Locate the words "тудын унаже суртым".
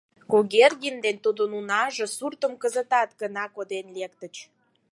1.25-2.53